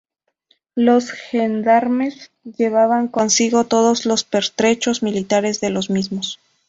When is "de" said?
5.61-5.69